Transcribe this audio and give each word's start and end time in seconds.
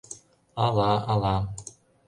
Ала, 0.65 0.91
ала... 1.13 1.35